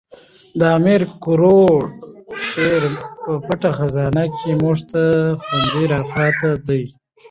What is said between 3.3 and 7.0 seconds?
پټه خزانه کښي موږ ته خوندي را پاته دئ.